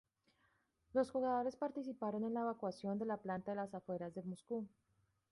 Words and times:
Los 0.93 1.11
jugadores 1.11 1.55
participaron 1.55 2.23
en 2.23 2.33
la 2.33 2.41
evacuación 2.41 2.97
de 2.97 3.05
la 3.05 3.17
planta 3.17 3.51
de 3.51 3.57
las 3.57 3.75
afueras 3.75 4.15
de 4.15 4.23
Moscú. 4.23 4.65